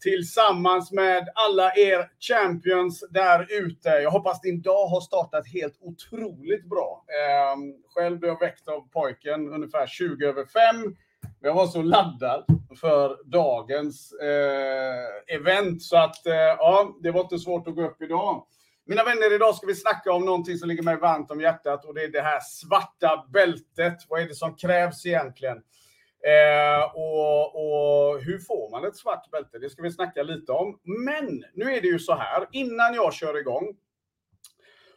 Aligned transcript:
tillsammans 0.00 0.92
med 0.92 1.28
alla 1.34 1.72
er 1.76 2.10
champions 2.20 3.04
där 3.10 3.46
ute. 3.50 3.88
Jag 3.88 4.10
hoppas 4.10 4.40
din 4.40 4.62
dag 4.62 4.86
har 4.86 5.00
startat 5.00 5.48
helt 5.48 5.78
otroligt 5.80 6.68
bra. 6.68 7.04
Eh, 7.08 7.56
själv 7.94 8.18
blev 8.18 8.30
jag 8.30 8.40
väckt 8.40 8.68
av 8.68 8.88
pojken 8.88 9.48
ungefär 9.52 9.86
20 9.86 10.26
över 10.26 10.44
5. 10.44 10.96
Jag 11.40 11.54
var 11.54 11.66
så 11.66 11.82
laddad 11.82 12.44
för 12.80 13.30
dagens 13.30 14.12
eh, 14.12 15.36
event 15.36 15.82
så 15.82 15.96
att 15.96 16.26
eh, 16.26 16.34
ja, 16.34 16.96
det 17.02 17.10
var 17.10 17.20
inte 17.20 17.38
svårt 17.38 17.68
att 17.68 17.74
gå 17.74 17.86
upp 17.86 18.02
idag. 18.02 18.46
Mina 18.86 19.04
vänner, 19.04 19.34
idag 19.34 19.54
ska 19.54 19.66
vi 19.66 19.74
snacka 19.74 20.12
om 20.12 20.24
någonting 20.24 20.58
som 20.58 20.68
ligger 20.68 20.82
mig 20.82 20.96
varmt 20.96 21.30
om 21.30 21.40
hjärtat 21.40 21.84
och 21.84 21.94
det 21.94 22.04
är 22.04 22.08
det 22.08 22.20
här 22.20 22.40
svarta 22.40 23.24
bältet. 23.32 23.96
Vad 24.08 24.20
är 24.20 24.28
det 24.28 24.34
som 24.34 24.54
krävs 24.54 25.06
egentligen? 25.06 25.58
Eh, 26.26 26.84
och, 26.94 27.44
och, 27.54 28.22
hur 28.22 28.38
får 28.38 28.70
man 28.70 28.84
ett 28.84 28.96
svart 28.96 29.30
bälte? 29.30 29.58
Det 29.58 29.70
ska 29.70 29.82
vi 29.82 29.90
snacka 29.90 30.22
lite 30.22 30.52
om. 30.52 30.80
Men 30.84 31.44
nu 31.54 31.64
är 31.74 31.80
det 31.80 31.88
ju 31.88 31.98
så 31.98 32.14
här, 32.14 32.46
innan 32.52 32.94
jag 32.94 33.14
kör 33.14 33.38
igång. 33.38 33.76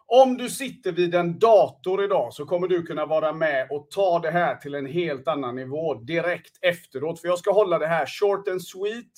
Om 0.05 0.37
du 0.37 0.49
sitter 0.49 0.91
vid 0.91 1.15
en 1.15 1.39
dator 1.39 2.03
idag 2.03 2.33
så 2.33 2.45
kommer 2.45 2.67
du 2.67 2.83
kunna 2.83 3.05
vara 3.05 3.33
med 3.33 3.67
och 3.71 3.91
ta 3.91 4.19
det 4.19 4.31
här 4.31 4.55
till 4.55 4.75
en 4.75 4.85
helt 4.85 5.27
annan 5.27 5.55
nivå 5.55 5.93
direkt 5.93 6.57
efteråt. 6.61 7.21
För 7.21 7.27
jag 7.27 7.39
ska 7.39 7.51
hålla 7.51 7.79
det 7.79 7.87
här 7.87 8.05
short 8.05 8.47
and 8.47 8.63
sweet 8.63 9.11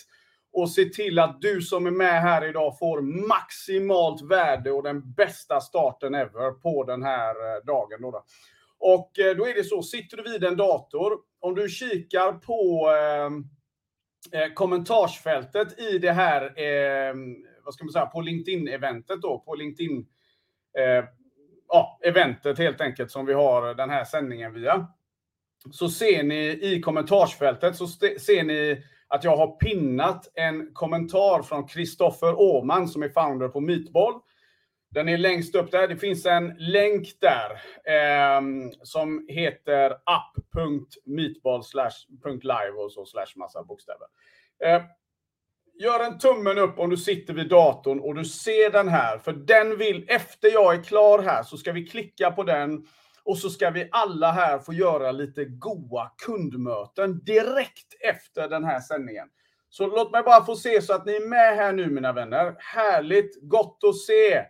och 0.54 0.70
se 0.70 0.86
till 0.86 1.20
att 1.20 1.42
du 1.42 1.62
som 1.62 1.88
är 1.88 1.92
med 1.92 2.22
här 2.22 2.46
idag 2.46 2.80
får 2.80 3.02
maximalt 3.28 4.22
värde 4.22 4.72
och 4.72 4.84
den 4.84 5.14
bästa 5.14 5.62
starten 5.62 6.16
ever 6.16 6.52
på 6.52 6.84
den 6.84 7.04
här 7.04 7.66
dagen. 7.66 8.02
dagen. 8.02 8.12
Då. 8.12 8.24
Och 8.86 9.20
eh, 9.20 9.36
då 9.36 9.48
är 9.48 9.54
det 9.54 9.64
så, 9.64 9.84
sitter 9.84 10.18
du 10.18 10.24
vid 10.32 10.44
en 10.44 10.58
dator, 10.58 11.18
om 11.40 11.56
du 11.56 11.70
kikar 11.70 12.34
på 12.34 12.90
eh, 12.92 14.42
eh, 14.42 14.54
kommentarsfältet 14.54 15.80
i 15.80 15.98
det 15.98 16.12
här, 16.12 16.42
eh, 16.42 17.16
vad 17.64 17.74
ska 17.74 17.84
man 17.84 17.92
säga, 17.94 18.06
på 18.06 18.22
LinkedIn-eventet 18.22 19.22
då, 19.22 19.40
på 19.40 19.56
LinkedIn, 19.56 20.06
eh, 20.80 21.06
ja, 21.68 22.00
eventet 22.04 22.58
helt 22.58 22.82
enkelt 22.82 23.12
som 23.12 23.26
vi 23.26 23.34
har 23.34 23.76
den 23.76 23.90
här 23.90 24.06
sändningen 24.06 24.54
via. 24.54 24.88
Så 25.72 25.90
ser 25.90 26.24
ni 26.24 26.60
i 26.62 26.82
kommentarsfältet 26.82 27.76
så 27.76 27.88
ser 27.88 28.44
ni 28.44 28.84
att 29.08 29.24
jag 29.24 29.38
har 29.38 29.48
pinnat 29.48 30.32
en 30.34 30.74
kommentar 30.74 31.42
från 31.42 31.68
Kristoffer 31.68 32.42
Åman 32.42 32.88
som 32.88 33.04
är 33.04 33.10
founder 33.10 33.48
på 33.48 33.60
Meatball. 33.60 34.14
Den 34.94 35.10
är 35.10 35.18
längst 35.18 35.56
upp 35.56 35.72
där. 35.72 35.88
Det 35.88 35.98
finns 35.98 36.26
en 36.26 36.54
länk 36.58 37.08
där 37.20 37.52
eh, 37.86 38.42
som 38.84 39.26
heter 39.30 39.92
app.meatball.live 40.04 42.78
och 42.78 42.92
så 42.92 43.06
slash 43.06 43.34
massa 43.36 43.64
bokstäver. 43.64 44.08
Eh, 44.66 44.82
gör 45.80 46.04
en 46.04 46.18
tummen 46.18 46.58
upp 46.58 46.80
om 46.80 46.90
du 46.90 46.98
sitter 46.98 47.34
vid 47.34 47.50
datorn 47.50 48.00
och 48.00 48.16
du 48.16 48.26
ser 48.26 48.72
den 48.72 48.88
här. 48.88 49.18
För 49.18 49.34
den 49.34 49.78
vill, 49.78 50.06
efter 50.08 50.54
jag 50.54 50.76
är 50.76 50.84
klar 50.84 51.20
här 51.20 51.44
så 51.44 51.58
ska 51.58 51.72
vi 51.72 51.86
klicka 51.86 52.32
på 52.32 52.44
den 52.44 52.88
och 53.24 53.38
så 53.38 53.50
ska 53.50 53.70
vi 53.70 53.90
alla 53.92 54.32
här 54.32 54.60
få 54.60 54.74
göra 54.74 55.12
lite 55.12 55.46
goa 55.46 56.12
kundmöten 56.26 57.24
direkt 57.24 57.94
efter 58.00 58.50
den 58.50 58.64
här 58.64 58.80
sändningen. 58.80 59.28
Så 59.70 59.88
låt 59.88 60.12
mig 60.12 60.24
bara 60.24 60.46
få 60.46 60.56
se 60.56 60.82
så 60.82 60.94
att 60.94 61.06
ni 61.06 61.14
är 61.14 61.28
med 61.28 61.56
här 61.56 61.74
nu 61.74 61.90
mina 61.90 62.14
vänner. 62.14 62.56
Härligt, 62.60 63.42
gott 63.42 63.80
att 63.84 63.98
se. 63.98 64.46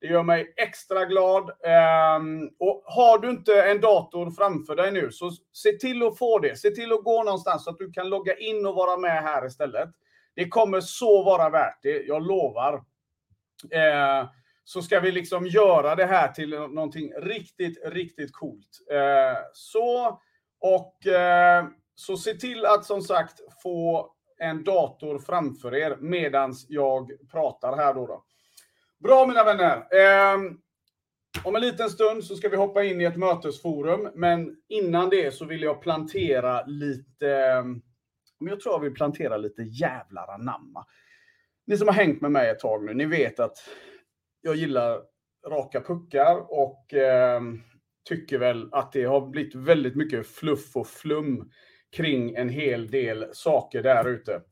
Det 0.00 0.06
gör 0.06 0.22
mig 0.22 0.54
extra 0.56 1.04
glad. 1.04 1.50
Ehm, 1.64 2.50
och 2.58 2.82
har 2.86 3.18
du 3.18 3.30
inte 3.30 3.62
en 3.62 3.80
dator 3.80 4.30
framför 4.30 4.76
dig 4.76 4.92
nu, 4.92 5.10
så 5.12 5.30
se 5.52 5.72
till 5.72 6.02
att 6.02 6.18
få 6.18 6.38
det. 6.38 6.56
Se 6.56 6.70
till 6.70 6.92
att 6.92 7.04
gå 7.04 7.22
någonstans 7.22 7.64
så 7.64 7.70
att 7.70 7.78
du 7.78 7.92
kan 7.92 8.08
logga 8.08 8.36
in 8.36 8.66
och 8.66 8.74
vara 8.74 8.96
med 8.96 9.22
här 9.22 9.46
istället. 9.46 9.88
Det 10.34 10.48
kommer 10.48 10.80
så 10.80 11.22
vara 11.22 11.50
värt 11.50 11.78
det, 11.82 12.02
jag 12.02 12.26
lovar. 12.26 12.82
Ehm, 13.70 14.26
så 14.64 14.82
ska 14.82 15.00
vi 15.00 15.12
liksom 15.12 15.46
göra 15.46 15.94
det 15.94 16.06
här 16.06 16.28
till 16.28 16.50
någonting 16.50 17.12
riktigt, 17.12 17.78
riktigt 17.86 18.32
coolt. 18.32 18.78
Ehm, 18.92 19.36
så, 19.52 20.20
och 20.60 20.96
så 21.94 22.16
se 22.16 22.34
till 22.34 22.66
att 22.66 22.84
som 22.84 23.02
sagt 23.02 23.40
få 23.62 24.12
en 24.38 24.64
dator 24.64 25.18
framför 25.18 25.74
er 25.74 25.96
medans 26.00 26.66
jag 26.68 27.10
pratar 27.30 27.76
här 27.76 27.94
då. 27.94 28.06
då. 28.06 28.24
Bra 28.98 29.26
mina 29.26 29.44
vänner. 29.44 29.76
Eh, 29.76 30.38
om 31.44 31.56
en 31.56 31.62
liten 31.62 31.90
stund 31.90 32.24
så 32.24 32.36
ska 32.36 32.48
vi 32.48 32.56
hoppa 32.56 32.84
in 32.84 33.00
i 33.00 33.04
ett 33.04 33.16
mötesforum, 33.16 34.10
men 34.14 34.56
innan 34.68 35.10
det 35.10 35.34
så 35.34 35.44
vill 35.44 35.62
jag 35.62 35.82
plantera 35.82 36.64
lite, 36.66 37.36
ehm, 37.36 37.82
men 38.40 38.48
jag 38.48 38.60
tror 38.60 38.74
jag 38.74 38.80
vill 38.80 38.94
plantera 38.94 39.36
lite 39.36 39.62
jävlar 39.62 40.34
anamma. 40.34 40.86
Ni 41.66 41.76
som 41.76 41.88
har 41.88 41.94
hängt 41.94 42.20
med 42.20 42.30
mig 42.30 42.50
ett 42.50 42.58
tag 42.58 42.84
nu, 42.84 42.94
ni 42.94 43.06
vet 43.06 43.40
att 43.40 43.56
jag 44.40 44.56
gillar 44.56 45.00
raka 45.48 45.80
puckar 45.80 46.46
och 46.48 46.94
eh, 46.94 47.40
tycker 48.08 48.38
väl 48.38 48.68
att 48.72 48.92
det 48.92 49.04
har 49.04 49.26
blivit 49.26 49.54
väldigt 49.54 49.96
mycket 49.96 50.26
fluff 50.26 50.76
och 50.76 50.86
flum 50.86 51.50
kring 51.96 52.34
en 52.34 52.48
hel 52.48 52.90
del 52.90 53.26
saker 53.32 53.82
där 53.82 54.08
ute. 54.08 54.42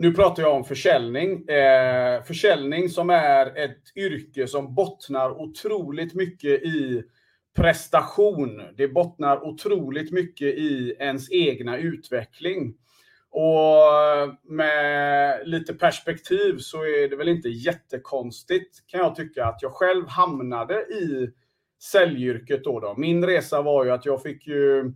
Nu 0.00 0.12
pratar 0.12 0.42
jag 0.42 0.54
om 0.54 0.64
försäljning. 0.64 1.48
Eh, 1.48 2.22
försäljning 2.22 2.88
som 2.88 3.10
är 3.10 3.46
ett 3.46 3.96
yrke 3.96 4.46
som 4.46 4.74
bottnar 4.74 5.30
otroligt 5.40 6.14
mycket 6.14 6.62
i 6.62 7.02
prestation. 7.56 8.62
Det 8.76 8.88
bottnar 8.88 9.44
otroligt 9.44 10.12
mycket 10.12 10.46
i 10.46 10.96
ens 10.98 11.32
egna 11.32 11.78
utveckling. 11.78 12.74
Och 13.30 14.52
med 14.52 15.40
lite 15.48 15.74
perspektiv 15.74 16.58
så 16.58 16.78
är 16.78 17.08
det 17.08 17.16
väl 17.16 17.28
inte 17.28 17.48
jättekonstigt 17.48 18.86
kan 18.86 19.00
jag 19.00 19.14
tycka 19.14 19.46
att 19.46 19.62
jag 19.62 19.72
själv 19.72 20.08
hamnade 20.08 20.74
i 20.74 21.30
säljyrket 21.82 22.64
då. 22.64 22.80
då. 22.80 22.94
Min 22.96 23.26
resa 23.26 23.62
var 23.62 23.84
ju 23.84 23.90
att 23.90 24.06
jag 24.06 24.22
fick 24.22 24.46
ju 24.46 24.92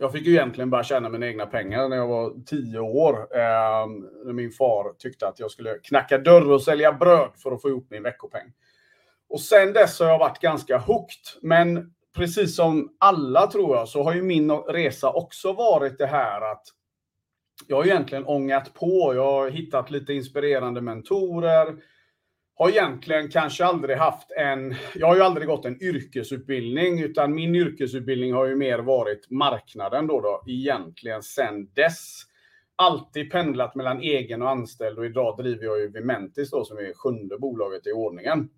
jag 0.00 0.12
fick 0.12 0.26
ju 0.26 0.32
egentligen 0.32 0.70
bara 0.70 0.84
tjäna 0.84 1.08
mina 1.08 1.26
egna 1.26 1.46
pengar 1.46 1.88
när 1.88 1.96
jag 1.96 2.06
var 2.06 2.44
tio 2.46 2.78
år. 2.78 3.36
Eh, 3.36 3.86
min 4.32 4.50
far 4.50 4.92
tyckte 4.98 5.28
att 5.28 5.40
jag 5.40 5.50
skulle 5.50 5.78
knacka 5.78 6.18
dörr 6.18 6.50
och 6.50 6.62
sälja 6.62 6.92
bröd 6.92 7.30
för 7.36 7.52
att 7.52 7.62
få 7.62 7.68
ihop 7.68 7.86
min 7.90 8.02
veckopeng. 8.02 8.52
Och 9.28 9.40
sen 9.40 9.72
dess 9.72 10.00
har 10.00 10.06
jag 10.06 10.18
varit 10.18 10.40
ganska 10.40 10.78
hooked. 10.78 11.42
Men 11.42 11.92
precis 12.16 12.56
som 12.56 12.96
alla 12.98 13.46
tror 13.46 13.76
jag 13.76 13.88
så 13.88 14.02
har 14.02 14.14
ju 14.14 14.22
min 14.22 14.50
resa 14.50 15.10
också 15.10 15.52
varit 15.52 15.98
det 15.98 16.06
här 16.06 16.52
att 16.52 16.62
jag 17.66 17.76
har 17.76 17.84
egentligen 17.84 18.26
ångat 18.26 18.74
på. 18.74 19.14
Jag 19.14 19.32
har 19.32 19.50
hittat 19.50 19.90
lite 19.90 20.12
inspirerande 20.12 20.80
mentorer 20.80 21.76
har 22.58 22.68
egentligen 22.70 23.30
kanske 23.30 23.64
aldrig 23.64 23.96
haft 23.96 24.30
en... 24.30 24.74
Jag 24.94 25.06
har 25.06 25.16
ju 25.16 25.22
aldrig 25.22 25.46
gått 25.46 25.64
en 25.64 25.82
yrkesutbildning, 25.82 27.02
utan 27.02 27.34
min 27.34 27.54
yrkesutbildning 27.54 28.32
har 28.32 28.46
ju 28.46 28.56
mer 28.56 28.78
varit 28.78 29.30
marknaden 29.30 30.06
då, 30.06 30.20
då 30.20 30.42
egentligen 30.46 31.22
sen 31.22 31.72
dess. 31.74 32.22
Alltid 32.76 33.30
pendlat 33.30 33.74
mellan 33.74 34.00
egen 34.00 34.42
och 34.42 34.50
anställd 34.50 34.98
och 34.98 35.06
idag 35.06 35.36
driver 35.36 35.64
jag 35.64 35.80
ju 35.80 35.88
Vimentis 35.88 36.50
då 36.50 36.64
som 36.64 36.78
är 36.78 36.92
sjunde 36.94 37.38
bolaget 37.38 37.86
i 37.86 37.92
ordningen. 37.92 38.48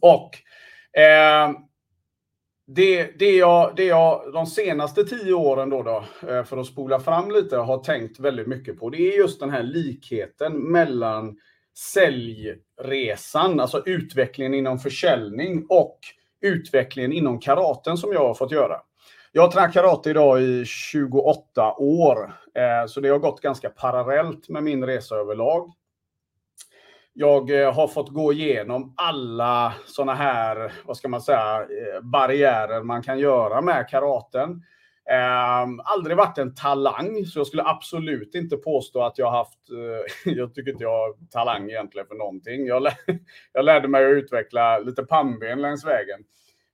Och 0.00 0.30
eh, 1.00 1.52
det, 2.66 3.18
det, 3.18 3.36
jag, 3.36 3.76
det 3.76 3.84
jag 3.84 4.32
de 4.32 4.46
senaste 4.46 5.04
tio 5.04 5.34
åren 5.34 5.70
då, 5.70 5.82
då, 5.82 6.04
eh, 6.28 6.44
för 6.44 6.56
att 6.56 6.66
spola 6.66 7.00
fram 7.00 7.30
lite, 7.30 7.56
har 7.56 7.78
tänkt 7.78 8.20
väldigt 8.20 8.46
mycket 8.46 8.78
på, 8.78 8.90
det 8.90 8.98
är 8.98 9.16
just 9.16 9.40
den 9.40 9.50
här 9.50 9.62
likheten 9.62 10.72
mellan 10.72 11.38
säljresan, 11.78 13.60
alltså 13.60 13.82
utvecklingen 13.86 14.54
inom 14.54 14.78
försäljning 14.78 15.66
och 15.68 15.98
utvecklingen 16.40 17.12
inom 17.12 17.40
karaten 17.40 17.96
som 17.96 18.12
jag 18.12 18.26
har 18.26 18.34
fått 18.34 18.52
göra. 18.52 18.80
Jag 19.32 19.42
har 19.42 19.50
tränat 19.50 19.72
karate 19.72 20.10
idag 20.10 20.42
i 20.42 20.64
28 20.64 21.74
år, 21.78 22.32
eh, 22.54 22.86
så 22.88 23.00
det 23.00 23.08
har 23.08 23.18
gått 23.18 23.40
ganska 23.40 23.70
parallellt 23.70 24.48
med 24.48 24.62
min 24.62 24.84
resa 24.86 25.16
överlag. 25.16 25.72
Jag 27.12 27.62
eh, 27.62 27.74
har 27.74 27.88
fått 27.88 28.08
gå 28.08 28.32
igenom 28.32 28.94
alla 28.96 29.74
sådana 29.86 30.14
här, 30.14 30.72
vad 30.84 30.96
ska 30.96 31.08
man 31.08 31.20
säga, 31.20 31.60
eh, 31.60 32.00
barriärer 32.02 32.82
man 32.82 33.02
kan 33.02 33.18
göra 33.18 33.60
med 33.60 33.88
karaten. 33.88 34.62
Um, 35.08 35.80
aldrig 35.84 36.16
varit 36.16 36.38
en 36.38 36.54
talang, 36.54 37.26
så 37.26 37.38
jag 37.38 37.46
skulle 37.46 37.64
absolut 37.64 38.34
inte 38.34 38.56
påstå 38.56 39.02
att 39.02 39.18
jag 39.18 39.30
haft... 39.30 39.58
Uh, 39.72 40.32
jag 40.34 40.54
tycker 40.54 40.70
inte 40.72 40.84
jag 40.84 40.90
har 40.90 41.14
talang 41.30 41.70
egentligen 41.70 42.06
för 42.08 42.14
någonting. 42.14 42.66
Jag, 42.66 42.82
lär, 42.82 42.94
jag 43.52 43.64
lärde 43.64 43.88
mig 43.88 44.04
att 44.04 44.24
utveckla 44.24 44.78
lite 44.78 45.02
pannben 45.02 45.60
längs 45.60 45.86
vägen. 45.86 46.20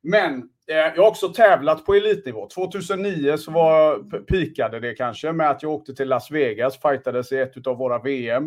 Men 0.02 0.34
uh, 0.34 0.46
jag 0.66 0.96
har 0.96 1.08
också 1.08 1.28
tävlat 1.28 1.86
på 1.86 1.94
elitnivå. 1.94 2.48
2009 2.48 3.36
så 3.36 3.50
var, 3.50 3.98
pikade 4.24 4.80
det 4.80 4.94
kanske 4.94 5.32
med 5.32 5.50
att 5.50 5.62
jag 5.62 5.72
åkte 5.72 5.94
till 5.94 6.08
Las 6.08 6.30
Vegas, 6.30 6.80
fightades 6.80 7.32
i 7.32 7.38
ett 7.38 7.66
av 7.66 7.76
våra 7.76 7.98
VM. 7.98 8.44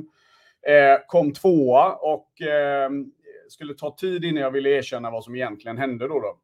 Uh, 0.70 0.74
eh, 0.74 0.98
kom 1.08 1.34
tvåa 1.34 1.94
och 1.94 2.42
ehm, 2.42 3.12
skulle 3.50 3.74
ta 3.74 3.96
tid 3.96 4.26
innan 4.26 4.44
jag 4.44 4.52
ville 4.52 4.70
erkänna 4.70 5.12
vad 5.12 5.24
som 5.24 5.36
egentligen 5.36 5.78
hände 5.78 6.08
då. 6.08 6.20
då. 6.20 6.38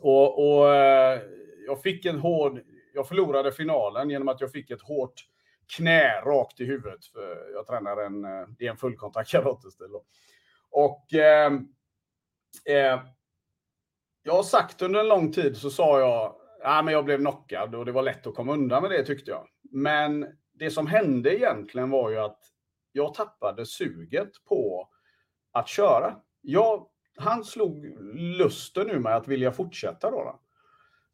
Och, 0.00 0.58
och 0.58 0.74
eh, 0.74 1.20
jag 1.66 1.82
fick 1.82 2.04
en 2.04 2.18
hård, 2.18 2.60
jag 2.94 3.08
förlorade 3.08 3.52
finalen 3.52 4.10
genom 4.10 4.28
att 4.28 4.40
jag 4.40 4.52
fick 4.52 4.70
ett 4.70 4.82
hårt 4.82 5.14
knä 5.76 6.20
rakt 6.20 6.60
i 6.60 6.64
huvudet. 6.64 7.04
För 7.04 7.50
jag 7.54 7.66
tränar 7.66 7.96
en, 7.96 8.24
eh, 8.24 8.48
det 8.58 8.66
är 8.66 8.70
en 8.70 8.76
fullkontakt 8.76 9.30
karatestil. 9.30 9.90
Och 10.70 11.14
eh, 11.14 11.52
eh, 12.64 13.00
jag 14.22 14.32
har 14.32 14.42
sagt 14.42 14.82
under 14.82 15.00
en 15.00 15.08
lång 15.08 15.32
tid 15.32 15.56
så 15.56 15.70
sa 15.70 16.00
jag, 16.00 16.36
ja 16.62 16.82
men 16.82 16.94
jag 16.94 17.04
blev 17.04 17.18
knockad 17.18 17.74
och 17.74 17.84
det 17.84 17.92
var 17.92 18.02
lätt 18.02 18.26
att 18.26 18.34
komma 18.34 18.52
undan 18.52 18.82
med 18.82 18.90
det 18.90 19.04
tyckte 19.04 19.30
jag. 19.30 19.46
Men 19.70 20.26
det 20.52 20.70
som 20.70 20.86
hände 20.86 21.36
egentligen 21.36 21.90
var 21.90 22.10
ju 22.10 22.18
att 22.18 22.40
jag 22.92 23.14
tappade 23.14 23.66
suget 23.66 24.30
på 24.48 24.88
att 25.52 25.68
köra. 25.68 26.16
Jag, 26.40 26.86
han 27.16 27.44
slog 27.44 27.84
lusten 28.14 28.86
nu 28.86 28.98
med 28.98 29.16
att 29.16 29.28
vilja 29.28 29.52
fortsätta 29.52 30.10
då. 30.10 30.40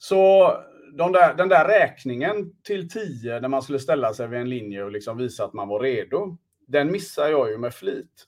Så 0.02 0.52
de 0.92 1.12
där, 1.12 1.34
den 1.34 1.48
där 1.48 1.68
räkningen 1.68 2.52
till 2.62 2.90
10 2.90 3.40
när 3.40 3.48
man 3.48 3.62
skulle 3.62 3.78
ställa 3.78 4.14
sig 4.14 4.28
vid 4.28 4.40
en 4.40 4.48
linje 4.48 4.84
och 4.84 4.90
liksom 4.90 5.16
visa 5.18 5.44
att 5.44 5.52
man 5.52 5.68
var 5.68 5.80
redo, 5.80 6.36
den 6.66 6.92
missar 6.92 7.28
jag 7.28 7.50
ju 7.50 7.58
med 7.58 7.74
flit. 7.74 8.26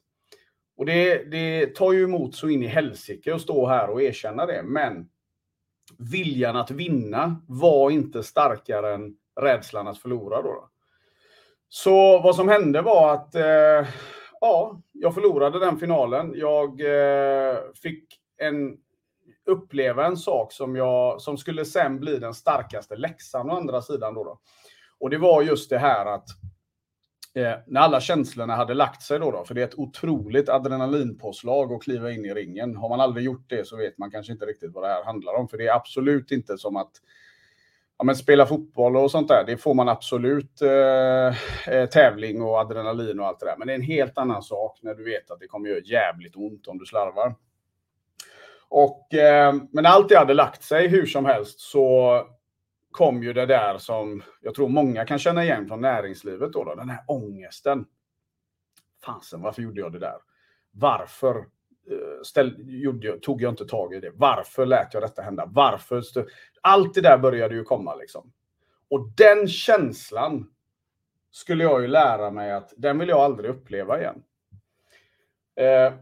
Och 0.76 0.86
det, 0.86 1.30
det 1.30 1.74
tar 1.74 1.92
ju 1.92 2.04
emot 2.04 2.34
så 2.34 2.48
in 2.48 2.62
i 2.62 2.66
helsike 2.66 3.34
att 3.34 3.40
stå 3.40 3.66
här 3.66 3.90
och 3.90 4.02
erkänna 4.02 4.46
det, 4.46 4.62
men 4.62 5.08
viljan 5.98 6.56
att 6.56 6.70
vinna 6.70 7.42
var 7.48 7.90
inte 7.90 8.22
starkare 8.22 8.94
än 8.94 9.16
rädslan 9.40 9.88
att 9.88 9.98
förlora. 9.98 10.42
Då. 10.42 10.68
Så 11.68 12.20
vad 12.20 12.36
som 12.36 12.48
hände 12.48 12.82
var 12.82 13.14
att 13.14 13.34
eh, 13.34 13.88
ja, 14.40 14.82
jag 14.92 15.14
förlorade 15.14 15.58
den 15.58 15.78
finalen. 15.78 16.32
Jag 16.34 16.80
eh, 16.80 17.58
fick 17.82 18.04
en, 18.36 18.76
uppleva 19.46 20.06
en 20.06 20.16
sak 20.16 20.52
som, 20.52 20.76
jag, 20.76 21.20
som 21.20 21.38
skulle 21.38 21.64
sen 21.64 22.00
bli 22.00 22.18
den 22.18 22.34
starkaste 22.34 22.96
läxan 22.96 23.50
å 23.50 23.56
andra 23.56 23.82
sidan. 23.82 24.14
Då, 24.14 24.24
då. 24.24 24.40
Och 24.98 25.10
det 25.10 25.18
var 25.18 25.42
just 25.42 25.70
det 25.70 25.78
här 25.78 26.06
att 26.06 26.28
eh, 27.34 27.54
när 27.66 27.80
alla 27.80 28.00
känslorna 28.00 28.56
hade 28.56 28.74
lagt 28.74 29.02
sig 29.02 29.18
då, 29.18 29.30
då, 29.30 29.44
för 29.44 29.54
det 29.54 29.60
är 29.60 29.66
ett 29.66 29.78
otroligt 29.78 30.48
adrenalinpåslag 30.48 31.72
att 31.72 31.82
kliva 31.82 32.12
in 32.12 32.24
i 32.24 32.34
ringen. 32.34 32.76
Har 32.76 32.88
man 32.88 33.00
aldrig 33.00 33.24
gjort 33.26 33.44
det 33.48 33.66
så 33.66 33.76
vet 33.76 33.98
man 33.98 34.10
kanske 34.10 34.32
inte 34.32 34.46
riktigt 34.46 34.72
vad 34.72 34.84
det 34.84 34.88
här 34.88 35.04
handlar 35.04 35.34
om, 35.34 35.48
för 35.48 35.58
det 35.58 35.66
är 35.66 35.74
absolut 35.74 36.30
inte 36.30 36.58
som 36.58 36.76
att 36.76 36.92
ja, 37.98 38.04
men 38.04 38.16
spela 38.16 38.46
fotboll 38.46 38.96
och 38.96 39.10
sånt 39.10 39.28
där, 39.28 39.44
det 39.46 39.56
får 39.56 39.74
man 39.74 39.88
absolut 39.88 40.62
eh, 40.62 41.74
eh 41.74 41.88
tävling 41.88 42.42
och 42.42 42.58
adrenalin 42.58 43.20
och 43.20 43.26
allt 43.26 43.40
det 43.40 43.46
där. 43.46 43.56
Men 43.58 43.66
det 43.66 43.72
är 43.72 43.78
en 43.78 43.82
helt 43.82 44.18
annan 44.18 44.42
sak 44.42 44.78
när 44.82 44.94
du 44.94 45.04
vet 45.04 45.30
att 45.30 45.40
det 45.40 45.46
kommer 45.46 45.68
göra 45.68 45.80
jävligt 45.80 46.36
ont 46.36 46.66
om 46.66 46.78
du 46.78 46.86
slarvar. 46.86 47.34
Och, 48.74 49.14
eh, 49.14 49.54
men 49.70 49.86
allt 49.86 50.08
det 50.08 50.18
hade 50.18 50.34
lagt 50.34 50.62
sig 50.62 50.88
hur 50.88 51.06
som 51.06 51.24
helst 51.24 51.60
så 51.60 52.18
kom 52.90 53.22
ju 53.22 53.32
det 53.32 53.46
där 53.46 53.78
som 53.78 54.22
jag 54.40 54.54
tror 54.54 54.68
många 54.68 55.06
kan 55.06 55.18
känna 55.18 55.44
igen 55.44 55.68
från 55.68 55.80
näringslivet. 55.80 56.52
Då, 56.52 56.64
då 56.64 56.74
den 56.74 56.88
här 56.88 57.04
ångesten. 57.06 57.84
Fasen, 59.04 59.42
varför 59.42 59.62
gjorde 59.62 59.80
jag 59.80 59.92
det 59.92 59.98
där? 59.98 60.16
Varför 60.70 61.36
eh, 61.90 62.22
ställ, 62.22 62.54
gjorde 62.58 63.18
tog 63.18 63.42
jag 63.42 63.52
inte 63.52 63.66
tag 63.66 63.94
i 63.94 64.00
det? 64.00 64.12
Varför 64.14 64.66
lät 64.66 64.94
jag 64.94 65.02
detta 65.02 65.22
hända? 65.22 65.46
Varför? 65.46 66.02
Allt 66.60 66.94
det 66.94 67.00
där 67.00 67.18
började 67.18 67.54
ju 67.54 67.64
komma 67.64 67.94
liksom. 67.94 68.32
Och 68.90 69.08
den 69.16 69.48
känslan 69.48 70.50
skulle 71.30 71.64
jag 71.64 71.82
ju 71.82 71.88
lära 71.88 72.30
mig 72.30 72.52
att 72.52 72.72
den 72.76 72.98
vill 72.98 73.08
jag 73.08 73.20
aldrig 73.20 73.50
uppleva 73.50 74.00
igen. 74.00 74.22
Eh, 75.56 75.92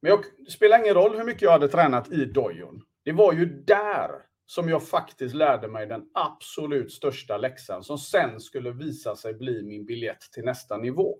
men 0.00 0.10
jag, 0.10 0.24
det 0.44 0.50
spelar 0.50 0.78
ingen 0.78 0.94
roll 0.94 1.16
hur 1.16 1.24
mycket 1.24 1.42
jag 1.42 1.52
hade 1.52 1.68
tränat 1.68 2.12
i 2.12 2.24
dojon. 2.24 2.82
Det 3.04 3.12
var 3.12 3.32
ju 3.32 3.46
där 3.46 4.10
som 4.46 4.68
jag 4.68 4.88
faktiskt 4.88 5.34
lärde 5.34 5.68
mig 5.68 5.86
den 5.86 6.02
absolut 6.14 6.92
största 6.92 7.36
läxan 7.36 7.82
som 7.82 7.98
sen 7.98 8.40
skulle 8.40 8.70
visa 8.70 9.16
sig 9.16 9.34
bli 9.34 9.62
min 9.62 9.86
biljett 9.86 10.20
till 10.32 10.44
nästa 10.44 10.76
nivå. 10.76 11.18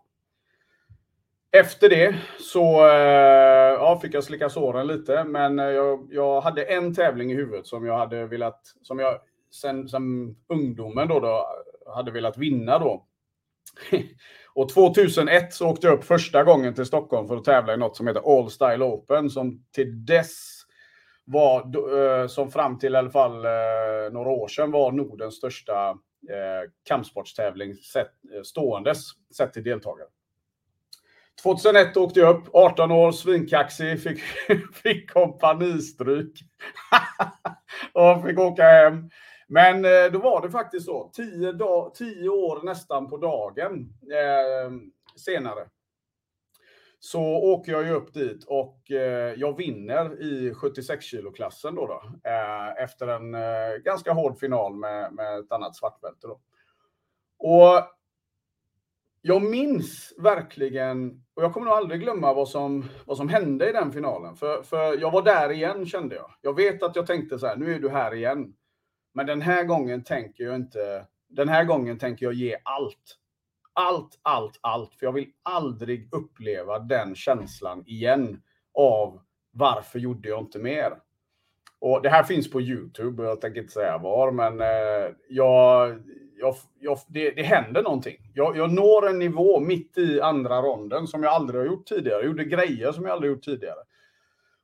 Efter 1.50 1.88
det 1.88 2.16
så 2.38 2.86
eh, 2.86 3.72
ja, 3.72 3.98
fick 4.02 4.14
jag 4.14 4.24
slicka 4.24 4.48
såren 4.48 4.86
lite, 4.86 5.24
men 5.24 5.58
eh, 5.58 5.64
jag, 5.64 6.08
jag, 6.10 6.40
hade 6.40 6.64
en 6.64 6.94
tävling 6.94 7.32
i 7.32 7.34
huvudet 7.34 7.66
som 7.66 7.86
jag 7.86 7.98
hade 7.98 8.26
velat, 8.26 8.60
som 8.82 8.98
jag 8.98 9.20
sen 9.50 9.88
sen 9.88 10.36
ungdomen 10.48 11.08
då, 11.08 11.20
då 11.20 11.46
hade 11.94 12.10
velat 12.10 12.38
vinna 12.38 12.78
då. 12.78 13.07
Och 14.54 14.68
2001 14.68 15.54
så 15.54 15.68
åkte 15.68 15.86
jag 15.86 15.98
upp 15.98 16.04
första 16.04 16.44
gången 16.44 16.74
till 16.74 16.86
Stockholm 16.86 17.28
för 17.28 17.36
att 17.36 17.44
tävla 17.44 17.74
i 17.74 17.76
något 17.76 17.96
som 17.96 18.06
heter 18.06 18.38
All 18.38 18.50
Style 18.50 18.84
Open 18.84 19.30
som 19.30 19.64
till 19.72 20.06
dess 20.06 20.58
var, 21.24 21.60
eh, 22.20 22.26
som 22.26 22.50
fram 22.50 22.78
till 22.78 22.94
i 22.94 22.96
alla 22.96 23.10
fall 23.10 23.44
eh, 23.44 24.12
några 24.12 24.30
år 24.30 24.48
sedan 24.48 24.70
var 24.70 24.92
Nordens 24.92 25.36
största 25.36 25.88
eh, 26.30 26.70
kampsportstävling 26.88 27.74
ståendes 28.44 28.98
sett 29.36 29.52
till 29.52 29.64
deltagare. 29.64 30.08
2001 31.42 31.96
åkte 31.96 32.20
jag 32.20 32.36
upp, 32.36 32.54
18 32.54 32.92
år, 32.92 33.12
svinkaxig, 33.12 34.02
fick, 34.02 34.20
fick 34.74 35.10
kompanistryk. 35.10 36.32
och 37.92 38.24
fick 38.24 38.38
åka 38.38 38.62
hem. 38.62 39.10
Men 39.48 39.84
eh, 39.84 40.12
då 40.12 40.18
var 40.18 40.42
det 40.42 40.50
faktiskt 40.50 40.86
så, 40.86 41.10
tio, 41.12 41.52
dag, 41.52 41.94
tio 41.94 42.28
år 42.28 42.62
nästan 42.62 43.08
på 43.08 43.16
dagen 43.16 43.92
eh, 44.02 44.72
senare 45.16 45.68
så 47.00 47.20
åker 47.22 47.72
jag 47.72 47.86
ju 47.86 47.92
upp 47.92 48.14
dit 48.14 48.44
och 48.44 48.90
eh, 48.90 49.34
jag 49.36 49.56
vinner 49.56 50.22
i 50.22 50.54
76 50.54 51.04
kilo 51.04 51.32
klassen 51.32 51.74
då, 51.74 51.86
då 51.86 52.02
eh, 52.30 52.82
efter 52.84 53.08
en 53.08 53.34
eh, 53.34 53.76
ganska 53.84 54.12
hård 54.12 54.38
final 54.38 54.74
med, 54.74 55.12
med 55.12 55.38
ett 55.38 55.52
annat 55.52 55.76
svartbälte. 55.76 56.26
Då. 56.26 56.40
Och 57.38 57.82
jag 59.22 59.42
minns 59.42 60.14
verkligen, 60.18 61.24
och 61.34 61.42
jag 61.42 61.52
kommer 61.52 61.66
nog 61.66 61.74
aldrig 61.74 62.00
glömma 62.00 62.34
vad 62.34 62.48
som, 62.48 62.84
vad 63.06 63.16
som 63.16 63.28
hände 63.28 63.70
i 63.70 63.72
den 63.72 63.92
finalen. 63.92 64.36
För, 64.36 64.62
för 64.62 65.00
jag 65.00 65.10
var 65.10 65.22
där 65.22 65.50
igen 65.50 65.86
kände 65.86 66.14
jag. 66.14 66.30
Jag 66.40 66.56
vet 66.56 66.82
att 66.82 66.96
jag 66.96 67.06
tänkte 67.06 67.38
så 67.38 67.46
här, 67.46 67.56
nu 67.56 67.74
är 67.74 67.78
du 67.78 67.88
här 67.88 68.14
igen. 68.14 68.54
Men 69.18 69.26
den 69.26 69.42
här 69.42 69.64
gången 69.64 70.04
tänker 70.04 70.44
jag 70.44 70.54
inte, 70.54 71.06
den 71.28 71.48
här 71.48 71.64
gången 71.64 71.98
tänker 71.98 72.26
jag 72.26 72.32
ge 72.32 72.56
allt. 72.62 73.16
Allt, 73.72 74.18
allt, 74.22 74.58
allt. 74.60 74.94
För 74.94 75.06
jag 75.06 75.12
vill 75.12 75.30
aldrig 75.42 76.08
uppleva 76.12 76.78
den 76.78 77.14
känslan 77.14 77.84
igen 77.86 78.42
av 78.74 79.20
varför 79.50 79.98
gjorde 79.98 80.28
jag 80.28 80.40
inte 80.40 80.58
mer? 80.58 80.92
Och 81.78 82.02
det 82.02 82.08
här 82.08 82.22
finns 82.22 82.50
på 82.50 82.60
Youtube 82.60 83.22
och 83.22 83.28
jag 83.28 83.40
tänker 83.40 83.60
inte 83.60 83.72
säga 83.72 83.98
var, 83.98 84.30
men 84.30 84.60
eh, 84.60 85.14
jag, 85.28 85.98
jag, 86.36 86.54
jag, 86.80 86.98
det, 87.08 87.30
det 87.30 87.42
händer 87.42 87.82
någonting. 87.82 88.30
Jag, 88.34 88.56
jag 88.56 88.72
når 88.72 89.08
en 89.08 89.18
nivå 89.18 89.60
mitt 89.60 89.98
i 89.98 90.20
andra 90.20 90.62
ronden 90.62 91.06
som 91.06 91.22
jag 91.22 91.32
aldrig 91.32 91.60
har 91.60 91.66
gjort 91.66 91.86
tidigare. 91.86 92.18
Jag 92.18 92.26
gjorde 92.26 92.44
grejer 92.44 92.92
som 92.92 93.04
jag 93.04 93.12
aldrig 93.12 93.32
gjort 93.32 93.44
tidigare. 93.44 93.80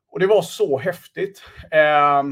Och 0.09 0.19
det 0.19 0.27
var 0.27 0.41
så 0.41 0.77
häftigt. 0.77 1.43
Eh, 1.71 2.23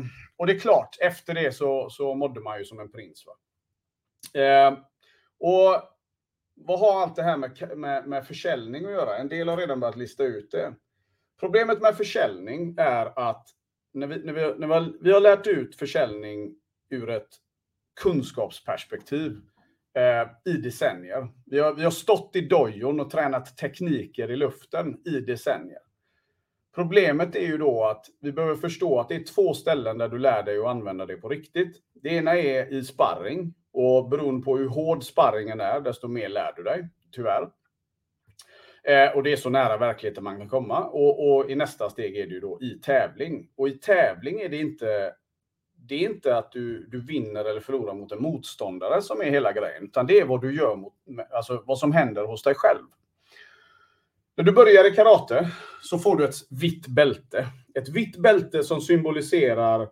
och 0.44 0.48
det 0.48 0.54
är 0.54 0.60
klart, 0.60 0.98
efter 1.02 1.34
det 1.34 1.56
så, 1.56 1.90
så 1.90 2.16
mådde 2.16 2.40
man 2.40 2.60
ju 2.60 2.66
som 2.66 2.80
en 2.80 2.92
prins. 2.92 3.26
Va? 3.26 3.34
Eh, 4.42 4.74
och 5.40 5.82
vad 6.56 6.80
har 6.80 7.02
allt 7.02 7.16
det 7.16 7.24
här 7.24 7.38
med, 7.38 7.78
med, 7.78 8.08
med 8.08 8.28
försäljning 8.28 8.86
att 8.86 8.92
göra? 8.92 9.18
En 9.18 9.28
del 9.28 9.50
har 9.50 9.58
redan 9.58 9.80
börjat 9.80 9.96
lista 9.96 10.24
ut 10.24 10.52
det. 10.52 10.74
Problemet 11.40 11.82
med 11.82 11.98
försäljning 11.98 12.76
är 12.78 13.20
att 13.20 13.48
när 13.94 14.08
vi, 14.08 14.24
när 14.24 14.34
vi, 14.34 14.42
när 14.42 14.68
vi, 14.68 14.74
har, 14.74 14.94
vi 15.02 15.12
har 15.12 15.20
lärt 15.20 15.48
ut 15.48 15.76
försäljning 15.76 16.56
ur 16.90 17.10
ett 17.10 17.30
kunskapsperspektiv 18.02 19.42
eh, 19.98 20.54
i 20.54 20.58
decennier. 20.58 21.28
Vi 21.46 21.60
har, 21.60 21.74
vi 21.74 21.84
har 21.84 21.92
stått 21.92 22.36
i 22.36 22.42
dojon 22.42 23.00
och 23.00 23.10
tränat 23.10 23.58
tekniker 23.58 24.32
i 24.32 24.36
luften 24.36 25.08
i 25.08 25.20
decennier. 25.20 25.82
Problemet 26.76 27.36
är 27.36 27.46
ju 27.46 27.58
då 27.58 27.84
att 27.84 28.06
vi 28.22 28.32
behöver 28.32 28.56
förstå 28.56 29.00
att 29.00 29.10
det 29.10 29.16
är 29.16 29.24
två 29.24 29.54
ställen 29.54 29.98
där 29.98 30.10
du 30.10 30.18
lär 30.18 30.44
dig 30.44 30.60
att 30.60 30.68
använda 30.68 31.06
det 31.06 31.16
på 31.16 31.30
riktigt. 31.30 31.78
Det 31.94 32.10
ena 32.10 32.36
är 32.36 32.74
i 32.74 32.84
sparring 32.84 33.54
och 33.74 34.10
beroende 34.10 34.46
på 34.46 34.58
hur 34.58 34.68
hård 34.68 35.04
sparringen 35.04 35.62
är, 35.62 35.80
desto 35.80 36.08
mer 36.08 36.30
lär 36.30 36.54
du 36.56 36.64
dig, 36.64 36.90
tyvärr. 37.12 37.50
Eh, 38.84 39.16
och 39.16 39.24
det 39.24 39.32
är 39.32 39.36
så 39.36 39.50
nära 39.50 39.78
verkligheten 39.78 40.24
man 40.24 40.38
kan 40.38 40.50
komma. 40.50 40.84
Och, 40.84 41.36
och, 41.36 41.52
i 41.52 41.56
nästa 41.56 41.90
steg 41.90 42.18
är 42.18 42.28
det 42.28 42.34
ju 42.34 42.40
då 42.40 42.62
i 42.62 42.80
tävling. 42.80 43.50
Och 43.56 43.68
i 43.68 43.72
tävling 43.72 44.42
är 44.42 44.50
det 44.50 44.58
inte, 44.58 45.14
det 45.76 45.96
är 45.96 46.10
inte 46.10 46.38
att 46.38 46.52
du, 46.52 46.88
du 46.88 47.02
vinner 47.02 47.46
eller 47.46 47.62
förlorar 47.62 47.94
mot 47.94 48.12
en 48.12 48.22
motståndare 48.22 49.02
som 49.02 49.22
är 49.22 49.26
hela 49.26 49.52
grejen, 49.52 49.84
utan 49.84 50.08
det 50.08 50.20
är 50.20 50.26
vad 50.26 50.42
du 50.42 50.56
gör 50.56 50.76
mot, 50.76 50.94
alltså 51.32 51.64
vad 51.66 51.78
som 51.78 51.92
händer 51.92 52.26
hos 52.26 52.44
dig 52.44 52.56
själv. 52.56 52.86
När 54.36 54.44
du 54.44 54.52
börjar 54.52 54.92
i 54.92 54.96
karate 54.96 55.52
så 55.82 56.00
får 56.00 56.18
du 56.18 56.26
ett 56.26 56.36
vitt 56.50 56.88
bälte. 56.88 57.48
Ett 57.76 57.90
vitt 57.90 58.18
bälte 58.18 58.64
som 58.64 58.82
symboliserar 58.82 59.90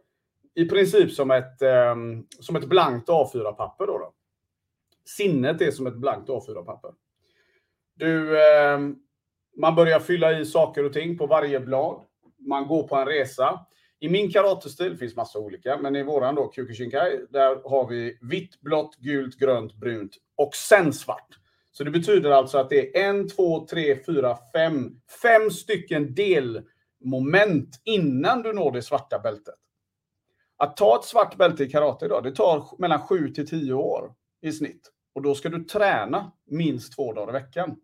i 0.55 0.65
princip 0.65 1.11
som 1.11 1.31
ett, 1.31 1.61
ehm, 1.61 2.25
som 2.29 2.55
ett 2.55 2.65
blankt 2.65 3.09
A4-papper. 3.09 3.87
Då, 3.87 3.97
då 3.97 4.13
Sinnet 5.05 5.61
är 5.61 5.71
som 5.71 5.87
ett 5.87 5.95
blankt 5.95 6.29
A4-papper. 6.29 6.91
Du, 7.95 8.43
ehm, 8.43 8.95
man 9.57 9.75
börjar 9.75 9.99
fylla 9.99 10.39
i 10.39 10.45
saker 10.45 10.83
och 10.83 10.93
ting 10.93 11.17
på 11.17 11.27
varje 11.27 11.59
blad. 11.59 12.01
Man 12.37 12.67
går 12.67 12.87
på 12.87 12.95
en 12.95 13.05
resa. 13.05 13.65
I 13.99 14.09
min 14.09 14.31
karatestil 14.31 14.97
finns 14.97 15.15
massa 15.15 15.39
olika, 15.39 15.77
men 15.77 15.95
i 15.95 16.03
våran 16.03 16.35
då, 16.35 16.51
Kyokushinkai, 16.55 17.19
där 17.29 17.69
har 17.69 17.87
vi 17.87 18.17
vitt, 18.21 18.61
blått, 18.61 18.95
gult, 18.95 19.39
grönt, 19.39 19.73
brunt 19.73 20.11
och 20.35 20.55
sen 20.55 20.93
svart. 20.93 21.37
Så 21.71 21.83
det 21.83 21.91
betyder 21.91 22.31
alltså 22.31 22.57
att 22.57 22.69
det 22.69 22.97
är 22.97 23.09
en, 23.09 23.29
två, 23.29 23.67
tre, 23.67 24.03
fyra, 24.05 24.37
fem, 24.53 25.01
fem 25.21 25.51
stycken 25.51 26.15
delmoment 26.15 27.81
innan 27.83 28.41
du 28.41 28.53
når 28.53 28.71
det 28.71 28.81
svarta 28.81 29.19
bältet. 29.19 29.55
Att 30.57 30.77
ta 30.77 30.99
ett 30.99 31.05
svart 31.05 31.37
bälte 31.37 31.63
i 31.63 31.69
karate 31.69 32.05
idag, 32.05 32.23
det 32.23 32.35
tar 32.35 32.63
mellan 32.77 33.07
7 33.07 33.29
till 33.29 33.47
10 33.49 33.73
år 33.73 34.13
i 34.41 34.51
snitt. 34.51 34.91
Och 35.15 35.21
då 35.21 35.35
ska 35.35 35.49
du 35.49 35.63
träna 35.63 36.31
minst 36.45 36.95
två 36.95 37.13
dagar 37.13 37.29
i 37.29 37.41
veckan. 37.41 37.77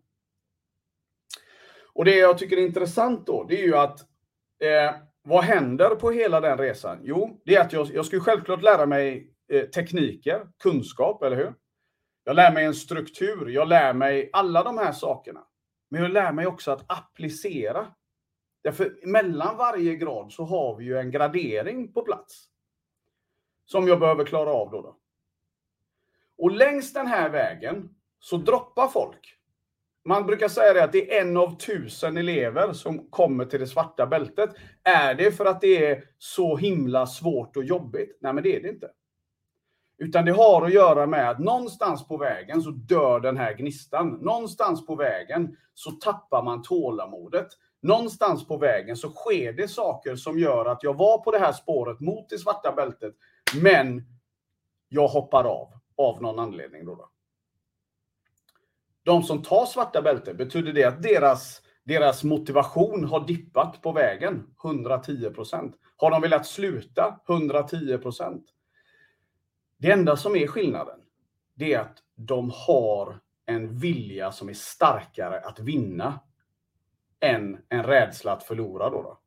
Och 1.92 2.04
det 2.04 2.16
jag 2.16 2.38
tycker 2.38 2.56
är 2.56 2.66
intressant 2.66 3.26
då, 3.26 3.44
det 3.44 3.60
är 3.60 3.66
ju 3.66 3.76
att 3.76 4.00
eh, 4.62 4.94
vad 5.22 5.44
händer 5.44 5.88
på 5.94 6.10
hela 6.10 6.40
den 6.40 6.58
resan? 6.58 6.98
Jo, 7.02 7.40
det 7.44 7.54
är 7.54 7.60
att 7.60 7.72
jag, 7.72 7.86
jag 7.92 8.06
ska 8.06 8.20
självklart 8.20 8.62
lära 8.62 8.86
mig 8.86 9.32
eh, 9.52 9.64
tekniker, 9.64 10.46
kunskap, 10.62 11.22
eller 11.22 11.36
hur? 11.36 11.54
Jag 12.28 12.36
lär 12.36 12.52
mig 12.52 12.64
en 12.64 12.74
struktur, 12.74 13.48
jag 13.48 13.68
lär 13.68 13.92
mig 13.92 14.30
alla 14.32 14.62
de 14.62 14.78
här 14.78 14.92
sakerna. 14.92 15.44
Men 15.88 16.02
jag 16.02 16.10
lär 16.10 16.32
mig 16.32 16.46
också 16.46 16.70
att 16.70 16.84
applicera. 16.90 17.86
Därför 18.62 18.98
mellan 19.02 19.56
varje 19.56 19.96
grad 19.96 20.32
så 20.32 20.44
har 20.44 20.76
vi 20.76 20.84
ju 20.84 20.98
en 20.98 21.10
gradering 21.10 21.92
på 21.92 22.02
plats. 22.02 22.44
Som 23.64 23.88
jag 23.88 24.00
behöver 24.00 24.24
klara 24.24 24.50
av 24.50 24.70
då. 24.70 24.82
då. 24.82 24.96
Och 26.38 26.50
längs 26.50 26.92
den 26.92 27.06
här 27.06 27.30
vägen 27.30 27.88
så 28.20 28.36
droppar 28.36 28.88
folk. 28.88 29.38
Man 30.04 30.26
brukar 30.26 30.48
säga 30.48 30.72
det 30.72 30.84
att 30.84 30.92
det 30.92 31.16
är 31.16 31.22
en 31.22 31.36
av 31.36 31.58
tusen 31.58 32.16
elever 32.16 32.72
som 32.72 33.10
kommer 33.10 33.44
till 33.44 33.60
det 33.60 33.66
svarta 33.66 34.06
bältet. 34.06 34.50
Är 34.82 35.14
det 35.14 35.32
för 35.32 35.44
att 35.44 35.60
det 35.60 35.86
är 35.86 36.04
så 36.18 36.56
himla 36.56 37.06
svårt 37.06 37.56
och 37.56 37.64
jobbigt? 37.64 38.18
Nej, 38.20 38.32
men 38.32 38.42
det 38.42 38.56
är 38.56 38.62
det 38.62 38.68
inte. 38.68 38.90
Utan 39.98 40.24
det 40.24 40.32
har 40.32 40.66
att 40.66 40.72
göra 40.72 41.06
med 41.06 41.30
att 41.30 41.38
någonstans 41.38 42.08
på 42.08 42.16
vägen 42.16 42.62
så 42.62 42.70
dör 42.70 43.20
den 43.20 43.36
här 43.36 43.54
gnistan. 43.54 44.08
Någonstans 44.08 44.86
på 44.86 44.94
vägen 44.94 45.56
så 45.74 45.90
tappar 45.90 46.42
man 46.42 46.62
tålamodet. 46.62 47.48
Någonstans 47.82 48.46
på 48.46 48.56
vägen 48.56 48.96
så 48.96 49.10
sker 49.10 49.52
det 49.52 49.68
saker 49.68 50.16
som 50.16 50.38
gör 50.38 50.66
att 50.66 50.82
jag 50.82 50.94
var 50.94 51.18
på 51.18 51.30
det 51.30 51.38
här 51.38 51.52
spåret 51.52 52.00
mot 52.00 52.28
det 52.28 52.38
svarta 52.38 52.72
bältet, 52.72 53.14
men 53.62 54.02
jag 54.88 55.08
hoppar 55.08 55.44
av 55.44 55.78
av 55.98 56.22
någon 56.22 56.38
anledning. 56.38 56.84
Då, 56.84 56.94
då. 56.94 57.10
De 59.02 59.22
som 59.22 59.42
tar 59.42 59.66
svarta 59.66 60.02
bältet, 60.02 60.36
betyder 60.36 60.72
det 60.72 60.84
att 60.84 61.02
deras, 61.02 61.62
deras 61.84 62.24
motivation 62.24 63.04
har 63.04 63.26
dippat 63.26 63.82
på 63.82 63.92
vägen 63.92 64.46
110 64.64 65.30
procent? 65.30 65.76
Har 65.96 66.10
de 66.10 66.22
velat 66.22 66.46
sluta 66.46 67.20
110 67.28 67.98
procent? 67.98 68.44
Det 69.78 69.90
enda 69.90 70.16
som 70.16 70.36
är 70.36 70.46
skillnaden, 70.46 70.98
det 71.54 71.72
är 71.72 71.78
att 71.78 71.96
de 72.14 72.52
har 72.54 73.20
en 73.46 73.78
vilja 73.78 74.32
som 74.32 74.48
är 74.48 74.54
starkare 74.54 75.40
att 75.40 75.60
vinna 75.60 76.20
än 77.20 77.58
en 77.68 77.82
rädsla 77.82 78.32
att 78.32 78.42
förlora. 78.42 78.90
Då, 78.90 79.02
då. 79.02 79.18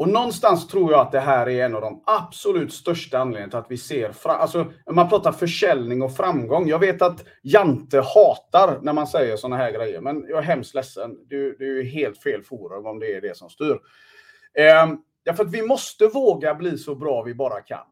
Och 0.00 0.08
någonstans 0.08 0.68
tror 0.68 0.92
jag 0.92 1.00
att 1.00 1.12
det 1.12 1.20
här 1.20 1.48
är 1.48 1.64
en 1.64 1.74
av 1.74 1.80
de 1.80 2.02
absolut 2.06 2.72
största 2.72 3.18
anledningarna 3.18 3.50
till 3.50 3.58
att 3.58 3.70
vi 3.70 3.76
ser. 3.76 4.14
Alltså, 4.24 4.72
man 4.90 5.08
pratar 5.08 5.32
försäljning 5.32 6.02
och 6.02 6.16
framgång. 6.16 6.68
Jag 6.68 6.78
vet 6.78 7.02
att 7.02 7.24
Jante 7.42 8.00
hatar 8.14 8.80
när 8.82 8.92
man 8.92 9.06
säger 9.06 9.36
sådana 9.36 9.56
här 9.56 9.72
grejer, 9.72 10.00
men 10.00 10.24
jag 10.28 10.38
är 10.38 10.42
hemskt 10.42 10.74
ledsen. 10.74 11.16
Du, 11.26 11.56
du 11.58 11.80
är 11.80 11.84
helt 11.84 12.22
fel 12.22 12.42
forum 12.42 12.86
om 12.86 12.98
det 12.98 13.16
är 13.16 13.20
det 13.20 13.36
som 13.36 13.50
styr. 13.50 13.78
Eh, 14.54 14.92
därför 15.24 15.44
att 15.44 15.54
vi 15.54 15.62
måste 15.62 16.06
våga 16.06 16.54
bli 16.54 16.78
så 16.78 16.94
bra 16.94 17.22
vi 17.22 17.34
bara 17.34 17.60
kan. 17.60 17.86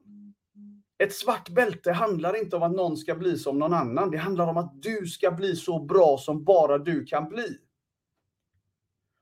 Ett 0.99 1.14
svart 1.14 1.49
bälte 1.49 1.93
handlar 1.93 2.37
inte 2.37 2.57
om 2.57 2.62
att 2.62 2.73
någon 2.73 2.97
ska 2.97 3.14
bli 3.14 3.38
som 3.38 3.59
någon 3.59 3.75
annan. 3.75 4.11
Det 4.11 4.17
handlar 4.17 4.47
om 4.47 4.57
att 4.57 4.83
du 4.83 5.07
ska 5.07 5.31
bli 5.31 5.57
så 5.57 5.78
bra 5.78 6.19
som 6.19 6.45
bara 6.45 6.78
du 6.78 7.05
kan 7.05 7.28
bli. 7.28 7.59